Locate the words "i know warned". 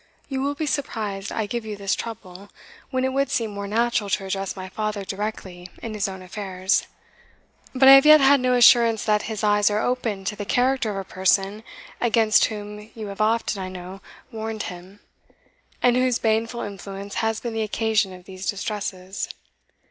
13.61-14.63